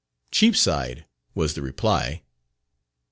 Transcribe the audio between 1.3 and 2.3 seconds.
was the reply.